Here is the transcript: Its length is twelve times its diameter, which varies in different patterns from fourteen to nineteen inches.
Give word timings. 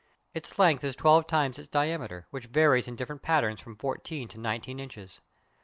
Its 0.33 0.57
length 0.57 0.83
is 0.83 0.95
twelve 0.95 1.27
times 1.27 1.59
its 1.59 1.67
diameter, 1.67 2.25
which 2.31 2.47
varies 2.47 2.87
in 2.87 2.95
different 2.95 3.21
patterns 3.21 3.61
from 3.61 3.75
fourteen 3.75 4.27
to 4.27 4.39
nineteen 4.39 4.79
inches. 4.79 5.21